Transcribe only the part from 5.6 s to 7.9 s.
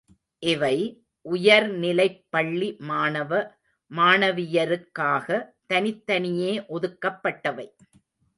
தனித் தனியே ஒதுக்கப்பட்டவை.